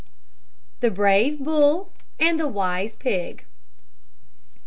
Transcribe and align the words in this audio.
THE 0.79 0.89
BRAVE 0.89 1.41
BULL 1.43 1.91
AND 2.19 2.39
THE 2.39 2.47
WISE 2.47 2.95
PIG. 2.95 3.45